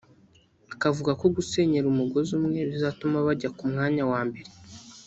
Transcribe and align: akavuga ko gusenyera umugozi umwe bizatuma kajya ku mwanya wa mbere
akavuga 0.73 1.11
ko 1.19 1.25
gusenyera 1.35 1.85
umugozi 1.89 2.31
umwe 2.39 2.59
bizatuma 2.69 3.17
kajya 3.25 3.49
ku 3.57 3.63
mwanya 3.71 4.03
wa 4.11 4.21
mbere 4.29 4.49